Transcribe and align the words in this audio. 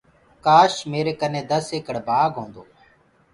ڪآش 0.45 0.73
ميرآ 0.91 1.13
ڪنآ 1.21 1.41
دس 1.51 1.65
ايڪڙ 1.75 1.95
بآگ 2.07 2.31
هيندو۔ 2.41 2.63